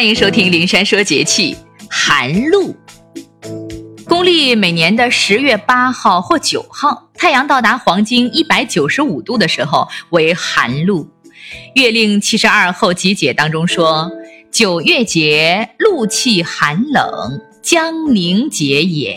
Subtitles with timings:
[0.00, 1.54] 欢迎收听灵山说节气，
[1.90, 2.74] 寒露。
[4.06, 11.06] 公历每年的十月八号或九号，太阳到达黄金一百九十五度的时候为寒露。
[11.74, 14.10] 月令七十二候集解当中说
[14.50, 19.14] ：“九月节，露气寒冷，将凝结也。”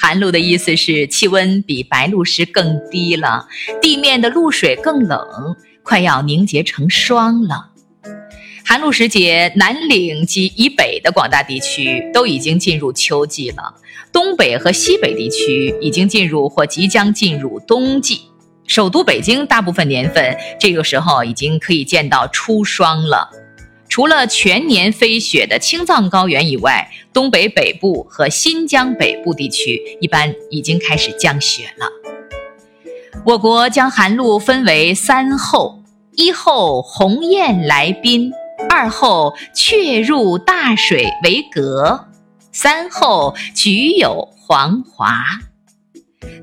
[0.00, 3.46] 寒露的意思是气温比白露时更低了，
[3.82, 5.20] 地面的露水更冷，
[5.82, 7.72] 快要凝结成霜了。
[8.68, 13.72] 寒露时节，南岭及以北的广大地区都已经进入秋季了，
[14.12, 18.22] 东北和西北地区已经进入或即将进入冬季。
[18.66, 23.30] 首都北京大部分年份，这个时候已经可以见到初霜了。
[23.88, 31.86] 除了全年飞雪的青藏高原以外，东北北部和新疆北部地区一般已经开始降雪了。
[33.24, 35.84] 我国将寒露分为三候：
[36.16, 38.32] 一候鸿雁来宾。
[38.76, 42.10] 二后却入大水为蛤，
[42.52, 45.24] 三后举有黄华。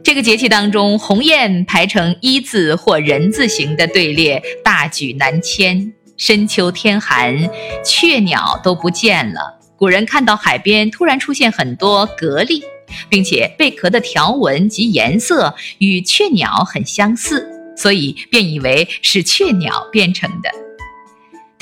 [0.03, 5.93] 这个节气当中，鸿雁排成一字或人字形的队列，大举南迁。
[6.17, 7.37] 深秋天寒，
[7.85, 9.59] 雀鸟都不见了。
[9.77, 12.63] 古人看到海边突然出现很多蛤蜊，
[13.09, 20.49] 并且贝壳的条纹及颜色与雀鸟很相似，所以便以为是雀鸟变成的。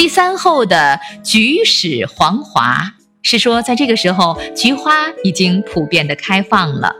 [0.02, 6.96] 第三后的菊始黄华，是说在这个时候，菊花已经普遍的开放了。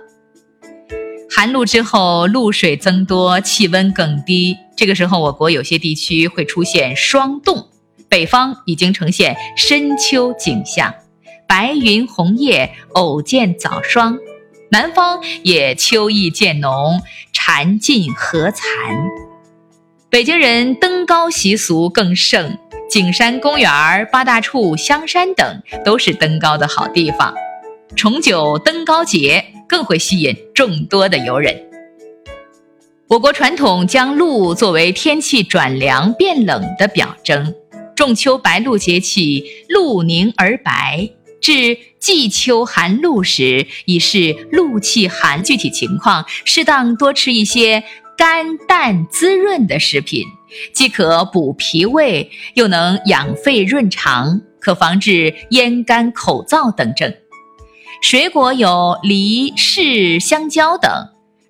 [1.28, 7.70] 寒露之后，露水增多，气温更低，这个时候我国有些地区会出现霜冻。
[8.08, 10.94] 北方已经呈现深秋景象，
[11.48, 14.14] 白云红叶，偶见早霜；
[14.70, 17.02] 南方也秋意渐浓，
[17.34, 18.68] 蝉尽禾残。
[20.12, 22.60] 北京人登高习俗更盛。
[22.92, 23.70] 景山公园、
[24.12, 27.34] 八大处、香山等都是登高的好地方。
[27.96, 31.56] 重九登高节更会吸引众多的游人。
[33.08, 37.56] 我国传统将露作为天气转凉变冷的表征。
[37.96, 45.42] 仲秋白露节气，露凝而白，至季秋寒露时，已是露气寒。
[45.42, 47.84] 具体情况，适当多吃一些
[48.22, 50.24] 甘淡滋润的食品。
[50.76, 57.12] 既可补脾胃，又能养肺润肠，可防治咽干口燥等症。
[58.00, 60.92] 水果有梨、柿、香蕉等，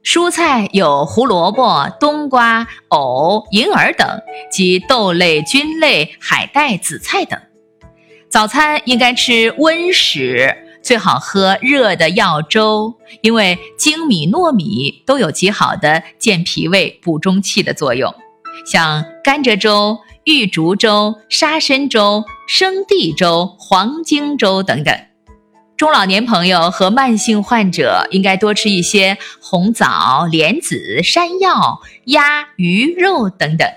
[0.01, 4.07] 蔬菜有胡萝卜、冬瓜、藕、银耳等，
[4.49, 7.37] 及豆类、菌类、海带、紫菜等。
[8.29, 18.13] 早餐应该吃温食，最好喝热的药粥，因为精米、糯米都有极好的健脾胃、补中气的作用。
[18.65, 24.95] 像甘蔗粥、玉竹粥、沙参粥、生地粥、黄精粥等等。
[25.77, 33.67] 中老年朋友和慢性患者应该多吃一些红枣、莲子、山药、鸭、鱼肉等等。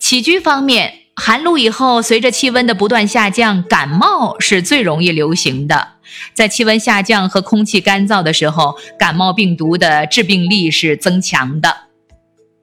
[0.00, 5.90] 起居方面，寒露以后，随着气温的不断下降，感冒是最容易流行的。
[6.34, 11.76] 在气温下降和空气干燥的时候，感冒病毒的致病力是增强的。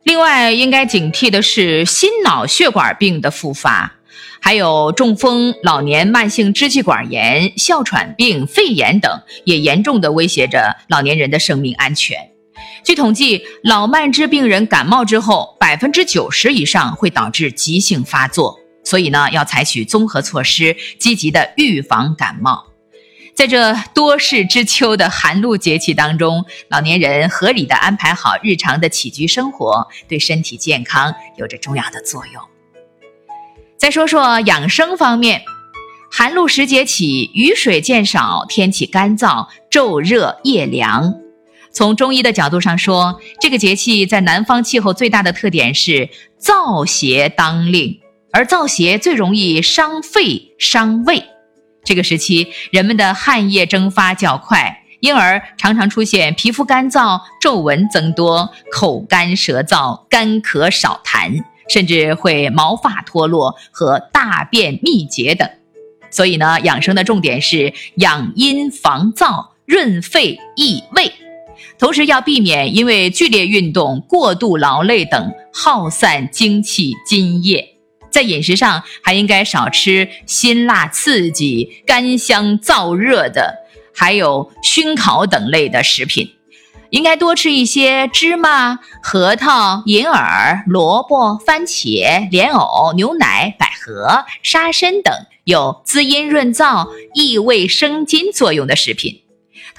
[0.04, 3.94] 另外，应该警惕的是心脑血管病的复发，
[4.42, 12.18] 还有中风、老年慢性支气管炎、哮喘病、肺炎等，也严重的威胁着老年人的生命安全。
[12.90, 22.66] 据统计，老慢支病人感冒之后，百分之九十以上会导致急性发作，所以呢，要采取综合措施，积极的预防感冒。
[23.36, 32.42] 在这多事之秋的寒露节气当中，老年人合理的安排好日常的起居生活，对身体健康有着重要的作用。
[33.78, 35.44] 再说说养生方面，
[36.10, 41.14] 寒露时节起，雨水渐少，天气干燥，昼热夜凉。
[41.80, 47.98] 从中医的角度上说，这个节气在南方气候最大的特点是燥邪当令，
[48.34, 51.24] 而燥邪最容易伤肺伤胃。
[51.86, 65.50] 这个时期，人们的汗液蒸发较快，因而常常出现皮肤干燥、皱纹增多、口干舌燥、干咳少痰，甚至会毛发脱落和大便秘结等。
[66.12, 71.10] 所以呢，养生的重点是养阴防燥、润肺益胃，
[71.80, 77.76] 同时要避免因为剧烈运动、过度劳累等耗散精气津液。
[78.12, 83.56] 在饮食上还应该少吃辛辣刺激、干香燥热的，
[83.96, 86.30] 还有熏烤等类的食品，
[86.90, 95.14] 应该多吃一些芝麻、核桃、银耳、萝卜、番茄、莲藕、牛奶、百合、沙参等
[95.46, 99.22] 有滋阴润燥、益胃生津作用的食品。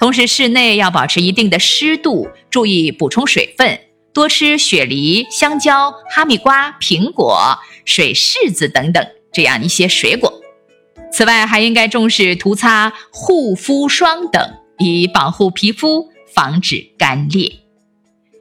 [0.01, 3.79] 同时，室内要保持一定的湿度，注意补充水分，
[4.11, 10.33] 多吃雪梨、香蕉、哈密瓜、苹果、水柿子等等这样一些水果。
[11.13, 14.41] 此外，还应该重视涂擦护肤霜等，
[14.79, 16.09] 以保护皮肤。
[16.33, 17.51] 防止干裂。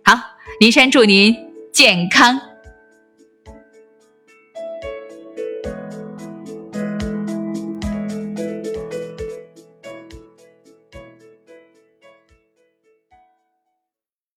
[0.05, 0.17] 好，
[0.61, 1.37] 林珊祝您
[1.73, 2.41] 健康